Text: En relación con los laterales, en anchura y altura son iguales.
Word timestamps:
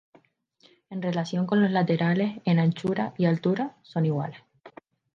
En 0.89 0.99
relación 1.03 1.45
con 1.45 1.61
los 1.61 1.69
laterales, 1.69 2.41
en 2.45 2.57
anchura 2.57 3.13
y 3.19 3.25
altura 3.25 3.75
son 3.83 4.07
iguales. 4.07 4.39